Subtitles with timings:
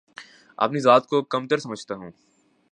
[0.57, 2.11] اپنی ذات کو کم تر سمجھتا ہوں